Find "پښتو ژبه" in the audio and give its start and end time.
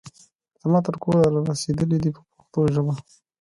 2.33-2.93